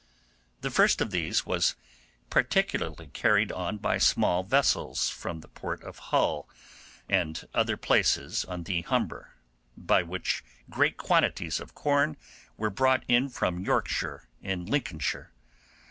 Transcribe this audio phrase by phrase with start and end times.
[0.61, 1.75] The first of these was
[2.31, 6.49] particularly carried on by small vessels from the port of Hull
[7.07, 9.35] and other places on the Humber,
[9.77, 12.17] by which great quantities of corn
[12.57, 15.29] were brought in from Yorkshire and Lincolnshire.